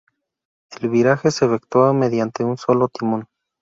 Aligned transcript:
El 0.79 0.89
viraje 0.89 1.29
se 1.29 1.45
efectuaba 1.45 1.93
mediante 1.93 2.43
un 2.43 2.57
solo 2.57 2.87
timón. 2.87 3.27